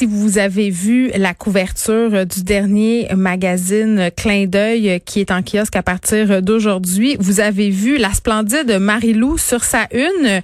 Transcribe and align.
Si 0.00 0.06
vous 0.06 0.38
avez 0.38 0.70
vu 0.70 1.10
la 1.14 1.34
couverture 1.34 2.24
du 2.24 2.42
dernier 2.42 3.06
magazine 3.14 4.10
Clin 4.16 4.46
d'œil 4.46 4.98
qui 5.04 5.20
est 5.20 5.30
en 5.30 5.42
kiosque 5.42 5.76
à 5.76 5.82
partir 5.82 6.40
d'aujourd'hui, 6.40 7.18
vous 7.20 7.40
avez 7.40 7.68
vu 7.68 7.98
la 7.98 8.10
splendide 8.14 8.78
Marilou 8.80 9.36
sur 9.36 9.62
sa 9.62 9.88
une, 9.92 10.40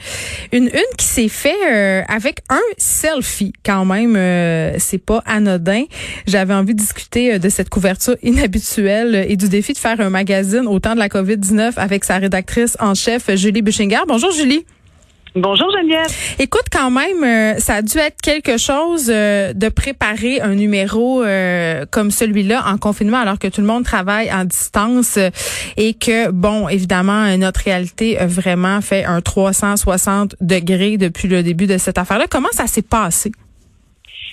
une 0.52 0.66
une 0.66 0.96
qui 0.98 1.06
s'est 1.06 1.28
fait 1.30 1.56
euh, 1.72 2.02
avec 2.06 2.40
un 2.50 2.60
selfie 2.76 3.54
quand 3.64 3.86
même, 3.86 4.14
euh, 4.14 4.74
c'est 4.76 4.98
pas 4.98 5.22
anodin. 5.24 5.84
J'avais 6.26 6.52
envie 6.52 6.74
de 6.74 6.80
discuter 6.80 7.32
euh, 7.32 7.38
de 7.38 7.48
cette 7.48 7.70
couverture 7.70 8.16
inhabituelle 8.22 9.24
et 9.26 9.38
du 9.38 9.48
défi 9.48 9.72
de 9.72 9.78
faire 9.78 9.98
un 10.02 10.10
magazine 10.10 10.66
au 10.66 10.80
temps 10.80 10.92
de 10.92 10.98
la 10.98 11.08
COVID-19 11.08 11.72
avec 11.78 12.04
sa 12.04 12.18
rédactrice 12.18 12.76
en 12.78 12.92
chef 12.92 13.34
Julie 13.34 13.62
Buchinger. 13.62 14.00
Bonjour 14.06 14.32
Julie. 14.32 14.66
Bonjour 15.36 15.70
Geneviève. 15.70 16.06
Écoute, 16.38 16.64
quand 16.72 16.90
même, 16.90 17.22
euh, 17.22 17.58
ça 17.58 17.74
a 17.74 17.82
dû 17.82 17.98
être 17.98 18.22
quelque 18.22 18.56
chose 18.56 19.10
euh, 19.12 19.52
de 19.52 19.68
préparer 19.68 20.40
un 20.40 20.54
numéro 20.54 21.22
euh, 21.22 21.84
comme 21.90 22.10
celui-là 22.10 22.64
en 22.66 22.78
confinement 22.78 23.18
alors 23.18 23.38
que 23.38 23.46
tout 23.48 23.60
le 23.60 23.66
monde 23.66 23.84
travaille 23.84 24.32
en 24.32 24.46
distance 24.46 25.18
et 25.76 25.92
que, 25.92 26.30
bon, 26.30 26.68
évidemment, 26.68 27.36
notre 27.36 27.60
réalité 27.60 28.18
a 28.18 28.26
vraiment 28.26 28.80
fait 28.80 29.04
un 29.04 29.20
360 29.20 30.36
degrés 30.40 30.96
depuis 30.96 31.28
le 31.28 31.42
début 31.42 31.66
de 31.66 31.76
cette 31.76 31.98
affaire-là. 31.98 32.24
Comment 32.30 32.48
ça 32.52 32.66
s'est 32.66 32.80
passé? 32.80 33.30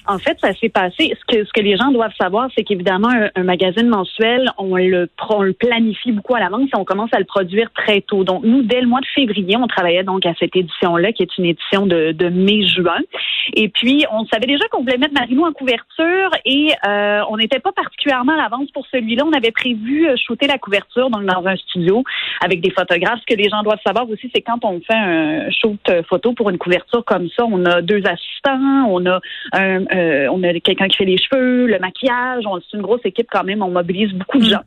En 0.07 0.17
fait, 0.17 0.37
ça 0.41 0.53
s'est 0.55 0.69
passé. 0.69 1.15
Ce 1.17 1.25
que, 1.35 1.45
ce 1.45 1.51
que 1.53 1.61
les 1.61 1.77
gens 1.77 1.91
doivent 1.91 2.13
savoir, 2.19 2.49
c'est 2.55 2.63
qu'évidemment, 2.63 3.09
un, 3.35 3.43
magazine 3.43 3.87
mensuel, 3.87 4.49
on 4.57 4.75
le, 4.75 5.09
on 5.29 5.41
le 5.41 5.53
planifie 5.53 6.11
beaucoup 6.11 6.35
à 6.35 6.39
l'avance 6.39 6.69
et 6.73 6.77
on 6.77 6.83
commence 6.83 7.13
à 7.13 7.19
le 7.19 7.25
produire 7.25 7.71
très 7.73 8.01
tôt. 8.01 8.23
Donc, 8.23 8.43
nous, 8.43 8.63
dès 8.63 8.81
le 8.81 8.87
mois 8.87 8.99
de 8.99 9.05
février, 9.05 9.55
on 9.57 9.67
travaillait 9.67 10.03
donc 10.03 10.25
à 10.25 10.33
cette 10.39 10.55
édition-là, 10.55 11.13
qui 11.13 11.23
est 11.23 11.37
une 11.37 11.45
édition 11.45 11.85
de, 11.85 12.11
de 12.11 12.29
mai-juin. 12.29 12.99
Et 13.53 13.69
puis, 13.69 14.05
on 14.11 14.25
savait 14.25 14.45
déjà 14.45 14.65
qu'on 14.69 14.81
voulait 14.81 14.97
mettre 14.97 15.13
Marilou 15.13 15.45
en 15.45 15.53
couverture 15.53 16.31
et 16.45 16.71
euh, 16.85 17.21
on 17.29 17.37
n'était 17.37 17.59
pas 17.59 17.71
particulièrement 17.71 18.33
à 18.33 18.37
l'avance 18.37 18.69
pour 18.71 18.85
celui-là. 18.91 19.23
On 19.25 19.33
avait 19.33 19.51
prévu 19.51 20.07
euh, 20.07 20.15
shooter 20.15 20.47
la 20.47 20.57
couverture 20.57 21.09
donc 21.09 21.25
dans 21.25 21.45
un 21.45 21.55
studio 21.55 22.03
avec 22.43 22.61
des 22.61 22.71
photographes. 22.71 23.19
Ce 23.27 23.33
que 23.33 23.39
les 23.39 23.49
gens 23.49 23.63
doivent 23.63 23.81
savoir 23.85 24.09
aussi, 24.09 24.29
c'est 24.33 24.41
quand 24.41 24.63
on 24.65 24.79
fait 24.81 24.95
un 24.95 25.49
shoot 25.51 25.79
photo 26.09 26.33
pour 26.33 26.49
une 26.49 26.57
couverture 26.57 27.03
comme 27.05 27.29
ça, 27.29 27.45
on 27.45 27.65
a 27.65 27.81
deux 27.81 28.01
assistants, 28.05 28.87
on 28.89 29.05
a 29.05 29.19
un, 29.53 29.85
euh, 29.93 30.27
on 30.31 30.43
a 30.43 30.53
quelqu'un 30.59 30.87
qui 30.87 30.97
fait 30.97 31.05
les 31.05 31.17
cheveux, 31.17 31.67
le 31.67 31.79
maquillage. 31.79 32.43
C'est 32.69 32.77
une 32.77 32.83
grosse 32.83 33.05
équipe 33.05 33.27
quand 33.31 33.43
même. 33.43 33.61
On 33.61 33.69
mobilise 33.69 34.11
beaucoup 34.13 34.39
de 34.39 34.45
mm. 34.45 34.49
gens. 34.49 34.63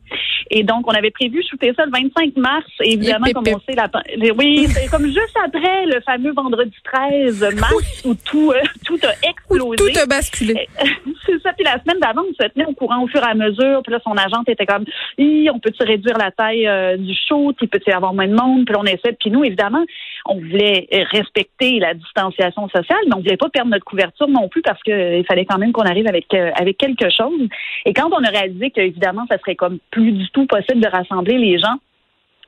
Et 0.50 0.62
donc, 0.62 0.86
on 0.86 0.92
avait 0.92 1.10
prévu 1.10 1.42
shooter 1.42 1.72
ça 1.76 1.84
le 1.84 1.90
25 1.90 2.36
mars. 2.36 2.64
Et 2.84 2.94
évidemment, 2.94 3.26
comme 3.34 3.44
on 3.48 3.60
sait, 3.60 3.74
la, 3.74 3.88
oui, 4.38 4.66
c'est 4.68 4.88
comme 4.88 5.06
juste 5.06 5.36
après 5.44 5.86
le 5.86 6.00
fameux 6.02 6.32
vendredi 6.32 6.74
13 6.84 7.56
mars 7.58 8.04
où 8.04 8.14
tout, 8.14 8.52
euh, 8.52 8.60
tout 8.84 8.98
a 9.02 9.28
explosé. 9.28 9.76
tout 9.76 9.98
a 9.98 10.06
basculé. 10.06 10.68
c'est 11.26 11.40
ça. 11.42 11.52
Puis 11.52 11.64
la 11.64 11.80
semaine 11.82 12.00
d'avant, 12.00 12.22
on 12.28 12.44
se 12.44 12.48
tenait 12.50 12.66
au 12.66 12.74
courant 12.74 13.02
au 13.02 13.08
fur 13.08 13.22
et 13.22 13.30
à 13.30 13.34
mesure. 13.34 13.82
Puis 13.82 13.92
là, 13.92 13.98
son 14.04 14.12
agente 14.12 14.48
était 14.48 14.66
comme, 14.66 14.84
on 15.18 15.58
peut-tu 15.58 15.82
réduire 15.82 16.16
la 16.18 16.30
taille 16.30 16.66
euh, 16.66 16.96
du 16.96 17.14
shoot? 17.28 17.56
Il 17.60 17.68
peut-y 17.68 17.92
avoir 17.92 18.14
moins 18.14 18.28
de 18.28 18.34
monde? 18.34 18.66
Puis 18.66 18.76
on 18.78 18.84
essaie. 18.84 19.16
Puis 19.18 19.30
nous, 19.30 19.44
évidemment, 19.44 19.84
on 20.26 20.36
voulait 20.36 20.88
respecter 21.12 21.78
la 21.78 21.94
distanciation 21.94 22.68
sociale, 22.68 22.98
mais 23.06 23.14
on 23.14 23.20
voulait 23.20 23.36
pas 23.36 23.48
perdre 23.48 23.70
notre 23.70 23.84
couverture 23.84 24.28
non 24.28 24.48
plus 24.48 24.62
parce 24.62 24.82
qu'il 25.18 25.26
fallait 25.26 25.44
quand 25.44 25.58
même 25.58 25.72
qu'on 25.72 25.82
arrive 25.82 26.06
avec 26.06 26.26
euh, 26.34 26.50
avec 26.54 26.78
quelque 26.78 27.08
chose. 27.10 27.48
Et 27.84 27.92
quand 27.92 28.08
on 28.12 28.24
a 28.24 28.30
réalisé 28.30 28.70
qu'évidemment, 28.70 29.26
ça 29.28 29.38
serait 29.38 29.56
comme 29.56 29.78
plus 29.90 30.12
du 30.12 30.28
tout 30.30 30.46
possible 30.46 30.80
de 30.80 30.88
rassembler 30.88 31.38
les 31.38 31.58
gens, 31.58 31.76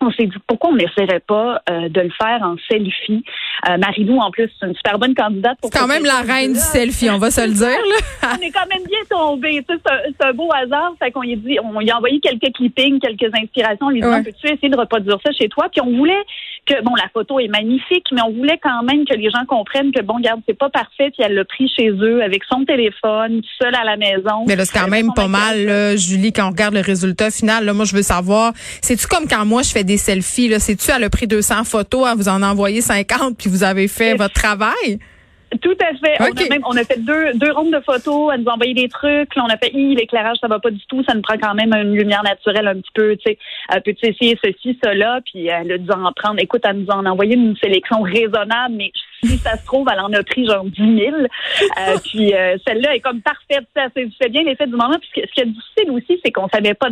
on 0.01 0.11
s'est 0.13 0.27
dit 0.27 0.37
pourquoi 0.47 0.71
on 0.71 0.77
n'essaierait 0.77 1.21
pas 1.21 1.61
euh, 1.69 1.89
de 1.89 2.01
le 2.01 2.11
faire 2.11 2.41
en 2.43 2.57
selfie? 2.69 3.25
Euh, 3.69 3.77
Marilou, 3.79 4.19
en 4.19 4.31
plus, 4.31 4.51
c'est 4.59 4.67
une 4.67 4.75
super 4.75 4.99
bonne 4.99 5.15
candidate 5.15 5.59
pour. 5.61 5.71
C'est 5.73 5.79
quand 5.79 5.89
même 5.89 6.05
la 6.05 6.21
reine 6.21 6.53
du 6.53 6.59
selfie, 6.59 7.11
on 7.11 7.19
va 7.19 7.31
se 7.31 7.41
le 7.41 7.53
dire. 7.53 7.67
Là. 7.67 8.37
on 8.39 8.43
est 8.43 8.51
quand 8.51 8.67
même 8.73 8.85
bien 8.87 9.01
tombé. 9.11 9.65
C'est 9.69 10.25
un, 10.25 10.33
beau 10.33 10.51
hasard. 10.53 10.95
Fait 10.99 11.11
qu'on 11.11 11.23
lui 11.23 11.33
a 11.33 11.37
dit, 11.37 11.59
on 11.63 11.81
lui 11.81 11.91
a 11.91 11.97
envoyé 11.97 12.21
quelques 12.21 12.55
clippings, 12.55 13.01
quelques 13.01 13.35
inspirations. 13.35 13.87
On 13.87 13.91
lui 13.91 14.03
a 14.03 14.21
dit, 14.21 14.31
peux-tu 14.31 14.53
essayer 14.53 14.69
de 14.69 14.79
reproduire 14.79 15.19
ça 15.25 15.33
chez 15.33 15.49
toi? 15.49 15.69
Puis 15.71 15.81
on 15.81 15.97
voulait 15.97 16.25
que, 16.69 16.83
bon, 16.85 16.95
la 16.95 17.09
photo 17.13 17.41
est 17.41 17.49
magnifique, 17.49 18.07
mais 18.13 18.21
on 18.23 18.33
voulait 18.33 18.59
quand 18.63 18.83
même 18.83 19.05
que 19.05 19.15
les 19.15 19.31
gens 19.31 19.45
comprennent 19.47 19.93
que, 19.93 20.03
bon, 20.03 20.15
regarde, 20.17 20.41
c'est 20.47 20.59
pas 20.59 20.71
parfait. 20.71 21.11
Puis 21.11 21.23
elle 21.25 21.35
l'a 21.35 21.45
pris 21.45 21.69
chez 21.69 21.89
eux 21.89 22.23
avec 22.23 22.43
son 22.51 22.65
téléphone, 22.65 23.41
seule 23.61 23.75
à 23.75 23.85
la 23.85 23.97
maison. 23.97 24.45
Mais 24.47 24.57
là, 24.57 24.65
c'est 24.65 24.79
quand 24.79 24.89
même 24.89 25.13
pas 25.15 25.29
mal, 25.29 25.97
Julie, 25.97 26.33
quand 26.33 26.47
on 26.47 26.51
regarde 26.51 26.75
le 26.75 26.81
résultat 26.81 27.31
final. 27.31 27.65
Là, 27.65 27.73
moi, 27.73 27.85
je 27.85 27.95
veux 27.95 28.03
savoir, 28.03 28.53
c'est-tu 28.83 29.07
comme 29.07 29.27
quand 29.27 29.45
moi 29.45 29.63
je 29.63 29.71
fais 29.71 29.85
des 29.85 29.97
selfies, 29.97 30.49
là, 30.49 30.59
c'est-tu, 30.59 30.91
elle 30.91 31.05
a 31.05 31.11
pris 31.11 31.27
200 31.27 31.65
photos, 31.65 32.07
à 32.07 32.15
vous 32.15 32.29
en 32.29 32.43
envoyer 32.43 32.81
50, 32.81 33.37
puis 33.39 33.49
vous 33.49 33.65
avez 33.65 33.89
fait 33.89 34.15
votre 34.15 34.35
travail? 34.35 34.99
Tout 35.63 35.77
à 35.81 35.95
fait. 35.97 36.17
On, 36.21 36.25
a 36.25 36.49
même, 36.49 36.63
on 36.67 36.77
a 36.77 36.85
fait 36.85 37.03
deux, 37.03 37.33
deux 37.35 37.53
rondes 37.53 37.73
de 37.73 37.81
photos. 37.81 38.33
Elle 38.35 38.43
nous 38.43 38.51
a 38.51 38.55
envoyé 38.55 38.75
des 38.75 38.89
trucs. 38.89 39.35
Là, 39.35 39.45
on 39.47 39.53
a 39.53 39.57
fait, 39.57 39.71
l'éclairage, 39.71 40.37
ça 40.41 40.49
va 40.49 40.59
pas 40.59 40.71
du 40.71 40.85
tout. 40.87 41.03
Ça 41.05 41.15
nous 41.15 41.23
prend 41.23 41.39
quand 41.39 41.55
même 41.55 41.73
une 41.73 41.95
lumière 41.95 42.23
naturelle 42.23 42.69
un 42.69 42.75
petit 42.75 42.93
peu, 42.95 43.17
tu 43.17 43.23
sais. 43.27 43.39
Euh, 43.75 43.81
Peux-tu 43.85 44.07
essayer 44.07 44.39
ceci, 44.45 44.79
cela? 44.85 45.21
Puis 45.25 45.47
elle 45.47 45.73
a 45.73 45.79
dû 45.79 45.91
en 45.91 46.13
prendre. 46.13 46.39
Écoute, 46.39 46.63
elle 46.65 46.79
nous 46.81 46.91
en 46.91 47.07
a 47.07 47.11
envoyé 47.11 47.35
une 47.35 47.57
sélection 47.57 48.03
raisonnable, 48.03 48.75
mais 48.77 48.93
si 49.23 49.39
ça 49.39 49.57
se 49.57 49.65
trouve, 49.65 49.87
elle 49.93 50.01
en 50.01 50.13
a 50.13 50.23
pris 50.23 50.47
genre 50.47 50.65
10 50.65 50.77
000. 50.77 51.17
Euh, 51.17 51.97
puis 52.05 52.35
euh, 52.35 52.57
celle-là 52.67 52.95
est 52.95 53.01
comme 53.01 53.21
parfaite. 53.21 53.67
Ça 53.75 53.89
fait 53.91 54.29
bien 54.29 54.43
l'effet 54.43 54.67
du 54.67 54.73
moment. 54.73 54.97
Puis 55.01 55.23
ce 55.27 55.33
qui 55.33 55.41
est 55.41 55.47
difficile 55.47 55.91
aussi, 55.91 56.21
c'est 56.25 56.31
qu'on 56.31 56.49
savait 56.49 56.75
pas, 56.75 56.89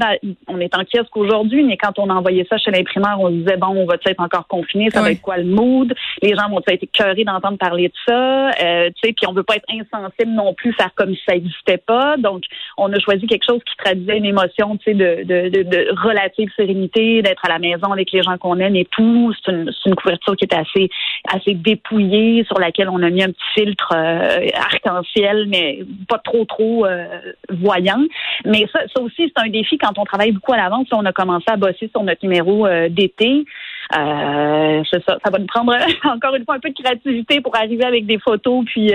on 0.48 0.60
est 0.60 0.75
en 0.76 0.84
kiosque 0.84 1.16
aujourd'hui, 1.16 1.62
mais 1.65 1.76
quand 1.76 1.98
on 1.98 2.10
envoyait 2.10 2.47
ça 2.50 2.59
chez 2.59 2.70
l'imprimeur, 2.70 3.20
on 3.20 3.28
se 3.28 3.34
disait, 3.34 3.56
bon, 3.56 3.69
on 3.69 3.86
va 3.86 3.94
être 4.04 4.20
encore 4.20 4.47
confiné? 4.47 4.91
Ça 4.91 5.03
va 5.03 5.12
être 5.12 5.22
quoi 5.22 5.38
le 5.38 5.44
mood? 5.44 5.94
Les 6.22 6.34
gens 6.34 6.48
vont 6.48 6.60
être 6.66 6.82
écœurés 6.82 7.25
d'entendre 7.25 7.59
parler 7.59 7.88
de 7.88 7.94
ça? 8.06 8.50
Euh, 8.50 8.88
tu 8.88 9.09
sais, 9.09 9.12
puis 9.12 9.26
on 9.28 9.32
veut 9.32 9.42
pas 9.42 9.56
être 9.56 9.66
insensible 9.70 10.32
non 10.32 10.54
plus, 10.54 10.72
faire 10.72 10.91
comme 10.94 11.15
si 11.15 11.22
ça 11.26 11.34
n'existait 11.34 11.78
pas. 11.78 12.16
Donc, 12.16 12.42
on 12.76 12.92
a 12.92 12.98
choisi 12.98 13.26
quelque 13.26 13.44
chose 13.48 13.60
qui 13.65 13.76
traduisait 13.76 14.19
une 14.19 14.25
émotion, 14.25 14.76
tu 14.76 14.91
sais, 14.91 14.94
de, 14.94 15.25
de, 15.25 15.48
de, 15.48 15.62
de, 15.62 15.88
relative 16.03 16.50
sérénité, 16.56 17.22
d'être 17.22 17.44
à 17.44 17.48
la 17.48 17.59
maison 17.59 17.92
avec 17.92 18.10
les 18.12 18.22
gens 18.22 18.36
qu'on 18.38 18.59
aime 18.59 18.76
et 18.76 18.86
tout. 18.91 19.32
C'est 19.44 19.53
une, 19.53 19.70
une 19.86 19.94
couverture 19.94 20.36
qui 20.36 20.44
est 20.44 20.54
assez, 20.54 20.88
assez 21.32 21.54
dépouillée 21.54 22.16
sur 22.47 22.59
laquelle 22.59 22.88
on 22.88 23.03
a 23.03 23.10
mis 23.10 23.22
un 23.22 23.31
petit 23.31 23.50
filtre 23.54 23.93
euh, 23.94 24.49
arc-en-ciel, 24.54 25.47
mais 25.49 25.81
pas 26.09 26.19
trop 26.19 26.44
trop 26.44 26.87
euh, 26.87 27.06
voyant. 27.50 28.03
Mais 28.44 28.66
ça, 28.72 28.81
ça 28.94 29.03
aussi, 29.03 29.32
c'est 29.34 29.43
un 29.43 29.49
défi 29.49 29.78
quand 29.78 29.99
on 29.99 30.04
travaille 30.04 30.32
beaucoup 30.32 30.53
à 30.53 30.56
l'avance. 30.56 30.88
On 30.93 31.04
a 31.04 31.12
commencé 31.12 31.47
à 31.49 31.56
bosser 31.56 31.88
sur 31.91 32.03
notre 32.03 32.22
numéro 32.22 32.66
euh, 32.66 32.88
d'été. 32.88 33.44
ça. 33.91 34.99
Ça 35.06 35.31
va 35.31 35.38
nous 35.38 35.47
prendre 35.47 35.72
encore 36.04 36.34
une 36.34 36.44
fois 36.44 36.56
un 36.56 36.60
peu 36.60 36.71
de 36.71 36.82
créativité 36.82 37.41
pour 37.41 37.56
arriver 37.56 37.84
avec 37.84 38.06
des 38.06 38.19
photos 38.19 38.65
puis 38.66 38.93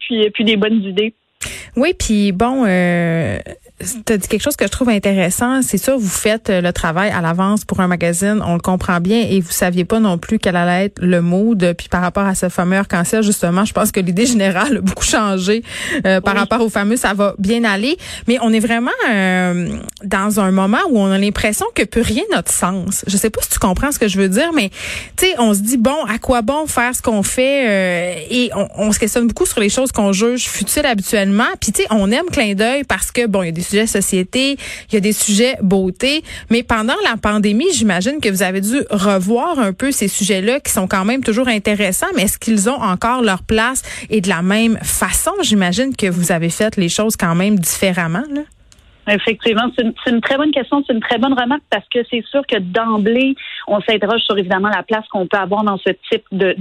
puis 0.00 0.30
puis 0.30 0.44
des 0.44 0.56
bonnes 0.56 0.82
idées. 0.82 1.14
Oui, 1.76 1.94
puis 1.96 2.32
bon, 2.32 2.64
euh, 2.66 3.38
tu 4.04 4.12
as 4.12 4.16
dit 4.16 4.26
quelque 4.26 4.42
chose 4.42 4.56
que 4.56 4.64
je 4.64 4.70
trouve 4.70 4.88
intéressant. 4.88 5.62
C'est 5.62 5.78
sûr, 5.78 5.98
vous 5.98 6.08
faites 6.08 6.50
euh, 6.50 6.60
le 6.60 6.72
travail 6.72 7.10
à 7.10 7.20
l'avance 7.20 7.64
pour 7.64 7.78
un 7.78 7.86
magazine, 7.86 8.42
on 8.44 8.54
le 8.54 8.60
comprend 8.60 9.00
bien, 9.00 9.24
et 9.28 9.40
vous 9.40 9.52
saviez 9.52 9.84
pas 9.84 10.00
non 10.00 10.18
plus 10.18 10.38
quel 10.38 10.56
allait 10.56 10.86
être 10.86 10.98
le 11.00 11.20
mood. 11.20 11.74
Puis 11.78 11.88
par 11.88 12.00
rapport 12.00 12.26
à 12.26 12.34
ce 12.34 12.48
fameux 12.48 12.76
arc-en-ciel, 12.76 13.22
justement, 13.22 13.64
je 13.64 13.72
pense 13.72 13.92
que 13.92 14.00
l'idée 14.00 14.26
générale 14.26 14.78
a 14.78 14.80
beaucoup 14.80 15.04
changé 15.04 15.62
euh, 16.04 16.20
par 16.20 16.34
rapport 16.34 16.60
au 16.60 16.68
fameux. 16.68 16.96
Ça 16.96 17.14
va 17.14 17.34
bien 17.38 17.62
aller, 17.62 17.96
mais 18.26 18.38
on 18.42 18.52
est 18.52 18.60
vraiment 18.60 18.90
euh, 19.08 19.78
dans 20.02 20.40
un 20.40 20.50
moment 20.50 20.80
où 20.90 20.98
on 20.98 21.10
a 21.12 21.18
l'impression 21.18 21.66
que 21.74 21.84
plus 21.84 22.02
rien 22.02 22.24
n'a 22.32 22.42
de 22.42 22.48
sens. 22.48 23.04
Je 23.06 23.16
sais 23.16 23.30
pas 23.30 23.40
si 23.42 23.50
tu 23.50 23.58
comprends 23.60 23.92
ce 23.92 24.00
que 24.00 24.08
je 24.08 24.18
veux 24.18 24.28
dire, 24.28 24.52
mais 24.52 24.70
tu 25.16 25.26
sais, 25.26 25.34
on 25.38 25.54
se 25.54 25.60
dit 25.60 25.76
bon, 25.76 26.04
à 26.08 26.18
quoi 26.18 26.42
bon 26.42 26.66
faire 26.66 26.96
ce 26.96 27.02
qu'on 27.02 27.22
fait, 27.22 28.26
et 28.30 28.50
on, 28.56 28.68
on, 28.76 28.92
se 28.92 28.98
questionne 28.98 29.28
beaucoup 29.28 29.46
sur 29.46 29.60
les 29.60 29.68
choses 29.68 29.92
qu'on 29.92 30.12
juge 30.12 30.48
futiles 30.48 30.86
habituellement. 30.86 31.27
Puis 31.60 31.72
tu 31.72 31.82
sais, 31.82 31.88
on 31.90 32.10
aime 32.10 32.26
clin 32.30 32.54
d'œil 32.54 32.84
parce 32.84 33.10
que 33.10 33.26
bon, 33.26 33.42
il 33.42 33.46
y 33.46 33.48
a 33.48 33.52
des 33.52 33.62
sujets 33.62 33.86
société, 33.86 34.56
il 34.90 34.94
y 34.94 34.96
a 34.96 35.00
des 35.00 35.12
sujets 35.12 35.56
beauté, 35.62 36.22
mais 36.50 36.62
pendant 36.62 36.96
la 37.04 37.16
pandémie, 37.16 37.72
j'imagine 37.72 38.20
que 38.20 38.28
vous 38.28 38.42
avez 38.42 38.60
dû 38.60 38.82
revoir 38.90 39.58
un 39.58 39.72
peu 39.72 39.92
ces 39.92 40.08
sujets-là 40.08 40.60
qui 40.60 40.72
sont 40.72 40.86
quand 40.86 41.04
même 41.04 41.22
toujours 41.22 41.48
intéressants, 41.48 42.06
mais 42.14 42.22
est-ce 42.22 42.38
qu'ils 42.38 42.68
ont 42.68 42.80
encore 42.80 43.22
leur 43.22 43.42
place 43.42 43.82
et 44.10 44.20
de 44.20 44.28
la 44.28 44.42
même 44.42 44.78
façon? 44.82 45.32
J'imagine 45.42 45.94
que 45.94 46.06
vous 46.06 46.32
avez 46.32 46.50
fait 46.50 46.76
les 46.76 46.88
choses 46.88 47.16
quand 47.16 47.34
même 47.34 47.58
différemment. 47.58 48.24
Là. 48.32 48.42
Effectivement, 49.08 49.70
c'est 49.76 50.10
une, 50.10 50.20
très 50.20 50.36
bonne 50.36 50.50
question, 50.50 50.82
c'est 50.86 50.92
une 50.92 51.00
très 51.00 51.18
bonne 51.18 51.32
remarque 51.32 51.62
parce 51.70 51.84
que 51.92 52.00
c'est 52.10 52.24
sûr 52.26 52.46
que 52.46 52.58
d'emblée, 52.58 53.34
on 53.66 53.80
s'interroge 53.80 54.20
sur 54.20 54.36
évidemment 54.38 54.68
la 54.68 54.82
place 54.82 55.06
qu'on 55.10 55.26
peut 55.26 55.36
avoir 55.36 55.64
dans 55.64 55.78
ce 55.78 55.90
type 56.10 56.24
de 56.32 56.54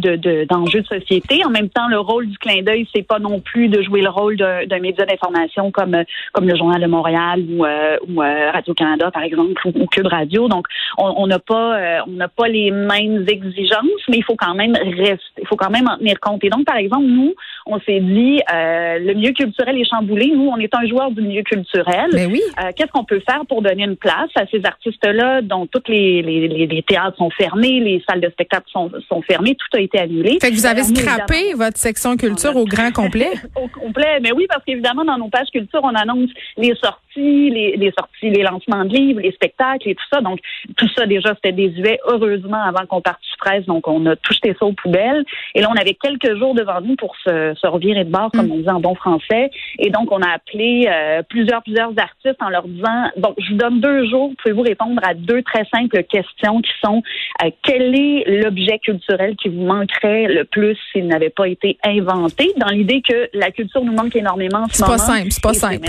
d'enjeux 0.46 0.82
de, 0.82 0.96
de, 0.96 1.00
société. 1.00 1.46
En 1.46 1.50
même 1.50 1.70
temps, 1.70 1.88
le 1.88 2.00
rôle 2.00 2.28
du 2.28 2.38
clin 2.38 2.62
d'œil, 2.62 2.88
c'est 2.94 3.06
pas 3.06 3.20
non 3.20 3.40
plus 3.40 3.68
de 3.68 3.82
jouer 3.82 4.02
le 4.02 4.10
rôle 4.10 4.38
d'un 4.38 4.80
média 4.80 5.06
d'information 5.06 5.72
comme 5.72 5.96
comme 6.34 6.48
le 6.48 6.56
Journal 6.56 6.82
de 6.82 6.88
Montréal 6.88 7.44
ou, 7.50 7.66
euh, 7.66 7.98
ou 8.08 8.22
euh, 8.22 8.52
Radio 8.52 8.74
Canada 8.74 9.12
par 9.12 9.24
exemple 9.24 9.54
ou, 9.66 9.86
Cube 9.88 10.08
Radio. 10.08 10.48
Donc, 10.48 10.68
on 10.98 11.28
n'a 11.28 11.40
pas 11.40 11.78
euh, 11.78 12.00
on 12.08 12.12
n'a 12.12 12.28
pas 12.28 12.48
les 12.48 12.72
mêmes 12.72 13.26
exigences, 13.28 14.04
mais 14.10 14.18
il 14.18 14.24
faut 14.24 14.36
quand 14.36 14.54
même 14.56 14.76
rester, 14.76 15.20
il 15.40 15.48
faut 15.48 15.56
quand 15.56 15.70
même 15.70 15.88
en 15.88 15.98
tenir 15.98 16.20
compte. 16.20 16.44
Et 16.44 16.50
donc, 16.50 16.66
par 16.66 16.78
exemple, 16.78 17.06
nous, 17.06 17.34
on 17.66 17.80
s'est 17.82 18.00
dit, 18.00 18.42
euh, 18.54 19.00
le 19.00 19.14
milieu 19.14 19.32
culturel 19.32 19.78
est 19.78 19.90
chamboulé. 19.90 20.32
Nous, 20.34 20.48
on 20.48 20.58
est 20.58 20.74
un 20.74 20.86
joueur 20.88 21.12
du 21.12 21.22
milieu 21.22 21.44
culturel. 21.44 22.10
Ben 22.12 22.32
oui. 22.38 22.64
Euh, 22.64 22.72
qu'est-ce 22.76 22.92
qu'on 22.92 23.04
peut 23.04 23.22
faire 23.28 23.46
pour 23.48 23.62
donner 23.62 23.84
une 23.84 23.96
place 23.96 24.30
à 24.36 24.46
ces 24.48 24.64
artistes-là 24.64 25.42
dont 25.42 25.66
toutes 25.68 25.90
les, 25.90 26.22
les, 26.22 26.48
les, 26.48 26.84
théâtres 26.84 27.18
sont 27.18 27.30
fermés, 27.30 27.80
les 27.80 28.04
salles 28.08 28.22
de 28.22 28.30
spectacle 28.30 28.66
sont, 28.72 28.92
sont 29.08 29.22
fermées, 29.22 29.56
tout 29.56 29.78
a 29.78 29.82
été 29.82 30.00
annulé. 30.00 30.38
Fait 30.42 30.50
que 30.50 30.56
vous 30.56 30.66
avez 30.66 30.84
scrappé 30.84 31.54
votre 31.56 31.78
section 31.78 32.16
culture 32.18 32.56
au 32.56 32.66
grand 32.66 32.92
complet? 32.92 33.32
au 33.56 33.68
complet, 33.68 34.20
mais 34.22 34.32
oui, 34.32 34.46
parce 34.48 34.64
qu'évidemment, 34.64 35.06
dans 35.06 35.18
nos 35.18 35.30
pages 35.30 35.50
culture, 35.52 35.82
on 35.84 35.96
annonce 35.96 36.30
les 36.58 36.76
sorties, 36.76 37.50
les, 37.50 37.76
les 37.78 37.92
sorties, 37.98 38.30
les 38.30 38.44
lancements 38.44 38.86
de 38.86 38.94
livres, 38.94 39.22
les 39.22 39.32
spectacles 39.32 39.90
et 39.90 39.96
tout 39.96 40.06
ça. 40.12 40.22
Donc, 40.22 40.40
tout 40.76 40.90
ça, 40.96 41.06
déjà, 41.06 41.34
c'était 41.36 41.52
désuet, 41.52 42.00
heureusement, 42.06 42.62
avant 42.62 42.86
qu'on 42.86 43.02
parte 43.02 43.20
presse. 43.48 43.66
Donc, 43.66 43.88
on 43.88 44.06
a 44.06 44.16
tout 44.16 44.34
jeté 44.34 44.56
ça 44.60 44.66
aux 44.66 44.74
poubelles. 44.74 45.24
Et 45.56 45.62
là, 45.62 45.70
on 45.72 45.80
avait 45.80 45.94
quelques 45.94 46.38
jours 46.38 46.54
devant 46.54 46.82
nous 46.82 46.96
pour 46.96 47.16
se, 47.24 47.54
se 47.56 47.68
revirer 47.68 48.04
de 48.04 48.12
bord, 48.12 48.30
comme 48.32 48.48
mm. 48.48 48.52
on 48.52 48.58
dit 48.58 48.70
en 48.70 48.80
bon 48.80 48.96
français. 48.96 49.50
Et 49.80 49.90
donc, 49.90 50.12
on 50.12 50.22
a 50.22 50.30
appelé 50.30 50.88
euh, 50.88 51.22
plusieurs, 51.28 51.64
plusieurs 51.64 51.92
artistes 51.98 52.42
en 52.42 52.50
leur 52.50 52.68
disant, 52.68 53.12
donc, 53.18 53.36
je 53.38 53.52
vous 53.52 53.58
donne 53.58 53.80
deux 53.80 54.10
jours, 54.10 54.32
pouvez-vous 54.42 54.62
répondre 54.62 55.02
à 55.04 55.14
deux 55.14 55.42
très 55.44 55.66
simples 55.74 56.04
questions 56.04 56.62
qui 56.62 56.72
sont, 56.84 57.02
euh, 57.44 57.50
quel 57.64 57.96
est 57.96 58.24
l'objet 58.42 58.80
culturel 58.80 59.36
qui 59.36 59.50
vous 59.50 59.64
manquerait 59.64 60.28
le 60.28 60.44
plus 60.44 60.78
s'il 60.92 61.08
n'avait 61.08 61.30
pas 61.30 61.48
été 61.48 61.78
inventé, 61.84 62.52
dans 62.58 62.70
l'idée 62.70 63.02
que 63.08 63.30
la 63.34 63.52
culture 63.52 63.84
nous 63.84 63.94
manque 63.94 64.16
énormément 64.16 64.64
en 64.64 64.68
ce 64.68 64.82
moment. 64.82 64.98
C'est 64.98 65.06
pas 65.06 65.14
simple, 65.14 65.32
c'est 65.32 65.44
pas 65.44 65.54
simple. 65.54 65.88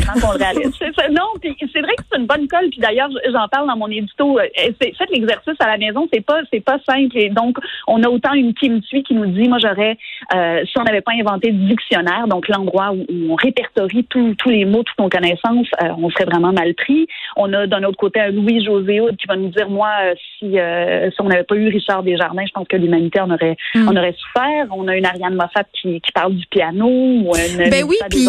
non, 1.10 1.28
puis 1.40 1.54
c'est 1.72 1.80
vrai 1.80 1.94
que 1.96 2.02
c'est 2.10 2.18
une 2.18 2.26
bonne 2.26 2.46
colle, 2.48 2.68
puis 2.70 2.80
d'ailleurs, 2.80 3.08
j'en 3.32 3.48
parle 3.48 3.68
dans 3.68 3.76
mon 3.76 3.88
édito. 3.88 4.38
Euh, 4.38 4.44
faites 4.80 5.10
l'exercice 5.10 5.54
à 5.60 5.66
la 5.66 5.78
maison, 5.78 6.08
c'est 6.12 6.24
pas, 6.24 6.40
c'est 6.52 6.64
pas 6.64 6.78
simple. 6.88 7.16
Et 7.16 7.30
donc, 7.30 7.47
on 7.86 8.02
a 8.02 8.08
autant 8.08 8.34
une 8.34 8.54
qui 8.54 8.68
me 8.70 8.80
suit 8.82 9.02
qui 9.02 9.14
nous 9.14 9.26
dit, 9.26 9.48
moi, 9.48 9.58
j'aurais, 9.60 9.96
euh, 10.34 10.64
si 10.64 10.78
on 10.78 10.84
n'avait 10.84 11.00
pas 11.00 11.12
inventé 11.12 11.52
de 11.52 11.68
dictionnaire, 11.68 12.26
donc 12.28 12.48
l'endroit 12.48 12.92
où, 12.92 13.06
on 13.30 13.34
répertorie 13.34 14.04
tous 14.04 14.34
les 14.46 14.64
mots, 14.64 14.82
toutes 14.82 14.98
nos 14.98 15.08
connaissances, 15.08 15.68
euh, 15.82 15.88
on 15.98 16.10
serait 16.10 16.24
vraiment 16.24 16.52
mal 16.52 16.74
pris. 16.74 17.06
On 17.36 17.52
a 17.52 17.66
d'un 17.66 17.82
autre 17.84 17.96
côté 17.96 18.20
un 18.20 18.30
Louis 18.30 18.64
José 18.64 19.00
qui 19.18 19.26
va 19.26 19.36
nous 19.36 19.48
dire, 19.48 19.68
moi, 19.68 19.90
si, 20.38 20.50
si 20.50 21.20
on 21.20 21.28
n'avait 21.28 21.44
pas 21.44 21.56
eu 21.56 21.68
Richard 21.68 22.02
Desjardins, 22.02 22.44
je 22.46 22.52
pense 22.52 22.68
que 22.68 22.76
l'humanité 22.76 23.20
en 23.20 23.30
aurait, 23.30 23.56
mm. 23.74 23.88
aurait 23.88 24.14
souffert. 24.18 24.66
On 24.70 24.88
a 24.88 24.96
une 24.96 25.06
Ariane 25.06 25.34
Moffat 25.34 25.64
qui, 25.72 26.00
qui 26.00 26.12
parle 26.12 26.34
du 26.34 26.46
piano. 26.46 26.86
Ou 26.88 27.32
une, 27.36 27.70
ben 27.70 27.84
oui, 27.84 27.96
puis 28.10 28.26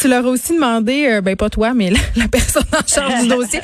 tu 0.00 0.08
leur 0.08 0.24
as 0.24 0.28
aussi 0.28 0.54
demandé, 0.54 1.20
ben 1.22 1.36
pas 1.36 1.50
toi, 1.50 1.72
mais 1.74 1.90
la, 2.16 2.28
personne 2.28 2.64
en 2.72 2.86
charge 2.86 3.22
du 3.22 3.28
dossier, 3.36 3.60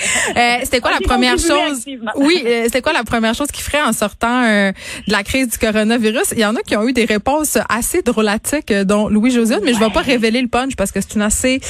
c'était 0.62 0.80
quoi 0.80 0.92
ah, 0.94 0.98
la 1.00 1.06
première 1.06 1.38
chose? 1.38 1.86
Oui, 2.16 2.42
c'était 2.64 2.82
quoi 2.82 2.92
la 2.92 3.04
première 3.04 3.34
chose 3.34 3.48
qu'il 3.48 3.64
ferait 3.64 3.82
en 3.82 3.92
sortant 3.92 4.61
de 4.70 5.12
la 5.12 5.22
crise 5.22 5.48
du 5.48 5.58
coronavirus. 5.58 6.32
Il 6.32 6.38
y 6.38 6.44
en 6.44 6.54
a 6.54 6.60
qui 6.60 6.76
ont 6.76 6.86
eu 6.86 6.92
des 6.92 7.04
réponses 7.04 7.58
assez 7.68 8.02
drôlatiques, 8.02 8.70
euh, 8.70 8.84
dont 8.84 9.08
Louis 9.08 9.30
José, 9.30 9.56
mais 9.62 9.74
je 9.74 9.78
vais 9.78 9.90
pas 9.90 10.00
révéler 10.00 10.40
le 10.40 10.48
punch 10.48 10.76
parce 10.76 10.92
que 10.92 11.00
c'est 11.00 11.14
une 11.14 11.22
assez 11.22 11.60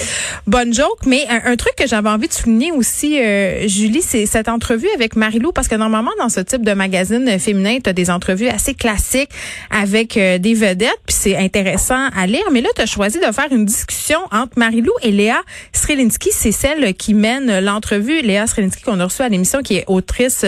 bonne 0.46 0.72
joke. 0.72 1.00
Mais 1.06 1.26
un, 1.28 1.56
truc 1.56 1.74
que 1.76 1.86
j'avais 1.86 2.08
envie 2.08 2.28
de 2.28 2.32
souligner 2.32 2.72
aussi, 2.72 3.18
euh, 3.20 3.66
Julie, 3.68 4.02
c'est 4.02 4.26
cette 4.26 4.48
entrevue 4.48 4.88
avec 4.94 5.16
Marilou, 5.16 5.52
parce 5.52 5.68
que 5.68 5.74
normalement, 5.74 6.10
dans 6.18 6.28
ce 6.28 6.40
type 6.40 6.64
de 6.64 6.72
magazine 6.72 7.38
féminin, 7.38 7.78
tu 7.82 7.90
as 7.90 7.92
des 7.92 8.10
entrevues 8.10 8.48
assez 8.48 8.74
classiques 8.74 9.30
avec 9.70 10.16
euh, 10.16 10.38
des 10.38 10.54
vedettes, 10.54 11.00
puis 11.06 11.16
c'est 11.18 11.36
intéressant 11.36 12.08
à 12.16 12.26
lire. 12.26 12.44
Mais 12.52 12.60
là, 12.60 12.68
tu 12.74 12.82
as 12.82 12.86
choisi 12.86 13.18
de 13.18 13.32
faire 13.32 13.48
une 13.50 13.64
discussion 13.64 14.18
entre 14.30 14.58
Marilou 14.58 14.92
et 15.02 15.10
Léa 15.10 15.40
Strelinski. 15.72 16.30
C'est 16.32 16.52
celle 16.52 16.94
qui 16.94 17.14
mène 17.14 17.60
l'entrevue. 17.60 18.20
Léa 18.22 18.46
Strelinski 18.46 18.82
qu'on 18.82 19.00
a 19.00 19.04
reçue 19.04 19.22
à 19.22 19.28
l'émission, 19.28 19.60
qui 19.62 19.76
est 19.76 19.84
autrice 19.86 20.44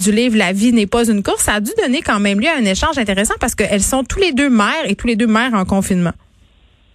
du 0.00 0.12
livre 0.12 0.36
La 0.36 0.52
vie 0.52 0.72
n'est 0.72 0.86
pas 0.86 1.08
une 1.08 1.22
course. 1.22 1.44
Ça 1.44 1.54
a 1.54 1.60
dû 1.60 1.72
donner 1.82 2.02
quand 2.02 2.20
même 2.20 2.40
lieu 2.40 2.48
à 2.48 2.56
un 2.56 2.64
échange 2.64 2.98
intéressant 2.98 3.34
parce 3.40 3.54
qu'elles 3.54 3.82
sont 3.82 4.04
tous 4.04 4.18
les 4.18 4.32
deux 4.32 4.50
mères 4.50 4.84
et 4.86 4.94
tous 4.94 5.06
les 5.06 5.16
deux 5.16 5.26
mères 5.26 5.54
en 5.54 5.64
confinement. 5.64 6.12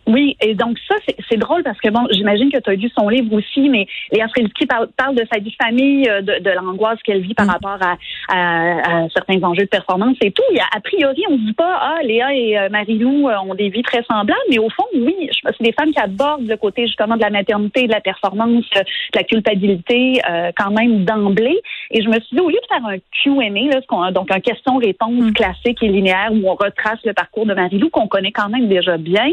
Oui, 0.08 0.38
et 0.42 0.56
donc 0.56 0.78
ça, 0.88 0.96
c'est 1.30 1.38
drôle 1.38 1.64
parce 1.64 1.80
que 1.80 1.90
bon, 1.90 2.08
j'imagine 2.12 2.50
que 2.50 2.60
tu 2.60 2.70
as 2.70 2.76
lu 2.76 2.90
son 2.98 3.10
livre 3.10 3.34
aussi, 3.34 3.68
mais 3.68 3.88
Léa 4.12 4.30
Fredski 4.30 4.66
parle, 4.66 4.88
parle 4.96 5.16
de 5.16 5.26
sa 5.32 5.40
vie 5.40 5.52
de 5.52 5.56
famille, 5.62 6.10
euh, 6.10 6.22
de, 6.22 6.42
de 6.42 6.50
l'angoisse 6.52 6.98
qu'elle 7.04 7.20
vit 7.20 7.34
par 7.34 7.46
mm. 7.46 7.50
rapport 7.50 7.78
à, 7.82 7.98
à, 8.30 9.10
certains 9.10 9.44
enjeux 9.44 9.64
de 9.64 9.70
performance 9.70 10.16
et 10.22 10.32
tout. 10.32 10.44
Il 10.54 10.60
a, 10.60 10.80
priori, 10.80 11.24
on 11.30 11.38
se 11.38 11.42
dit 11.42 11.54
pas, 11.54 11.78
ah, 11.82 12.00
Léa 12.04 12.34
et 12.34 12.58
euh, 12.58 12.70
Marie-Lou 12.70 13.28
euh, 13.28 13.36
ont 13.40 13.54
des 13.54 13.68
vies 13.68 13.84
très 13.84 14.02
semblables, 14.04 14.40
mais 14.50 14.60
au 14.60 14.70
fond, 14.70 14.86
oui, 14.96 15.30
c'est 15.44 15.64
des 15.64 15.74
femmes 15.74 15.92
qui 15.92 16.00
abordent 16.00 16.48
le 16.48 16.56
côté 16.56 16.88
justement 16.88 17.18
de 17.18 17.22
la 17.22 17.30
maternité, 17.30 17.88
de 17.88 17.92
la 17.92 18.02
performance, 18.02 18.66
de 18.76 18.84
la 19.16 19.24
culpabilité 19.24 20.22
quand 20.58 20.72
même 20.72 21.04
d'emblée. 21.04 21.60
Et 21.92 22.02
je 22.02 22.08
me 22.08 22.20
suis 22.20 22.36
dit, 22.36 22.40
au 22.40 22.50
lieu 22.50 22.60
de 22.62 22.68
faire 22.68 22.86
un 22.86 22.98
Q&A, 23.24 24.12
donc 24.12 24.32
un 24.32 24.40
question-réponse 24.40 25.32
mm. 25.32 25.34
classique 25.34 25.84
et 25.84 25.88
linéaire 25.88 26.30
où 26.32 26.50
on 26.50 26.56
retrace 26.56 27.00
le 27.04 27.14
parcours 27.14 27.46
de 27.46 27.54
Marie-Lou 27.54 27.90
qu'on 27.90 28.08
connaît 28.08 28.32
quand 28.32 28.50
même 28.50 28.68
déjà 28.68 28.98
bien, 28.98 29.28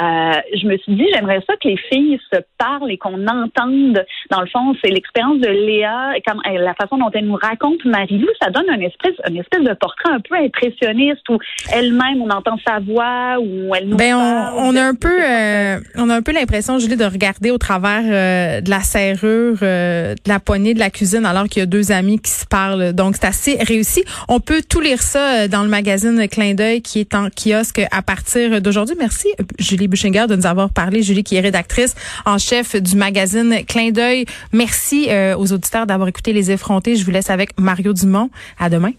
euh, 0.00 0.13
je 0.54 0.66
me 0.66 0.76
suis 0.78 0.94
dit, 0.94 1.06
j'aimerais 1.14 1.40
ça 1.46 1.54
que 1.62 1.68
les 1.68 1.76
filles 1.76 2.18
se 2.32 2.38
parlent 2.58 2.90
et 2.90 2.98
qu'on 2.98 3.26
entende. 3.26 4.04
Dans 4.30 4.40
le 4.40 4.46
fond, 4.46 4.74
c'est 4.82 4.90
l'expérience 4.90 5.38
de 5.38 5.48
Léa, 5.48 6.14
comme, 6.26 6.40
la 6.44 6.74
façon 6.74 6.98
dont 6.98 7.10
elle 7.12 7.26
nous 7.26 7.38
raconte 7.40 7.84
Marie-Lou, 7.84 8.28
ça 8.40 8.50
donne 8.50 8.68
un 8.70 8.80
espèce, 8.80 9.14
une 9.28 9.36
espèce 9.36 9.62
de 9.62 9.74
portrait 9.74 10.10
un 10.10 10.20
peu 10.20 10.36
impressionniste 10.36 11.28
où 11.28 11.38
elle-même, 11.72 12.22
on 12.22 12.30
entend 12.30 12.56
sa 12.66 12.80
voix, 12.80 13.38
où 13.40 13.74
elle 13.74 13.88
nous 13.88 13.96
ben, 13.96 14.16
parle. 14.16 14.54
On, 14.56 14.70
on, 14.70 14.76
a 14.76 14.82
un 14.82 14.94
peu, 14.94 15.22
euh, 15.22 15.78
on 15.96 16.10
a 16.10 16.16
un 16.16 16.22
peu 16.22 16.32
l'impression, 16.32 16.78
Julie, 16.78 16.96
de 16.96 17.04
regarder 17.04 17.50
au 17.50 17.58
travers 17.58 18.02
euh, 18.04 18.60
de 18.60 18.70
la 18.70 18.80
serrure, 18.80 19.58
de 19.60 20.28
la 20.28 20.40
poignée 20.40 20.74
de 20.74 20.78
la 20.78 20.90
cuisine, 20.90 21.26
alors 21.26 21.44
qu'il 21.44 21.60
y 21.60 21.62
a 21.62 21.66
deux 21.66 21.92
amis 21.92 22.18
qui 22.18 22.30
se 22.30 22.46
parlent. 22.46 22.92
Donc, 22.92 23.16
c'est 23.16 23.26
assez 23.26 23.56
réussi. 23.60 24.04
On 24.28 24.40
peut 24.40 24.62
tout 24.68 24.80
lire 24.80 25.02
ça 25.02 25.48
dans 25.48 25.62
le 25.62 25.68
magazine 25.68 26.26
Clin 26.28 26.54
d'œil 26.54 26.82
qui 26.82 27.00
est 27.00 27.14
en 27.14 27.28
kiosque 27.28 27.82
à 27.90 28.02
partir 28.02 28.60
d'aujourd'hui. 28.60 28.96
Merci, 28.98 29.28
Julie 29.58 29.88
Boucher 29.88 30.03
de 30.10 30.36
nous 30.36 30.46
avoir 30.46 30.70
parlé. 30.70 31.02
Julie, 31.02 31.24
qui 31.24 31.36
est 31.36 31.40
rédactrice 31.40 31.94
en 32.26 32.38
chef 32.38 32.76
du 32.76 32.96
magazine 32.96 33.64
Clin 33.66 33.90
d'œil. 33.90 34.26
Merci 34.52 35.06
euh, 35.08 35.36
aux 35.36 35.52
auditeurs 35.52 35.86
d'avoir 35.86 36.08
écouté 36.08 36.32
Les 36.32 36.50
Effrontés. 36.50 36.96
Je 36.96 37.04
vous 37.04 37.10
laisse 37.10 37.30
avec 37.30 37.58
Mario 37.58 37.92
Dumont. 37.92 38.30
À 38.58 38.68
demain. 38.68 38.92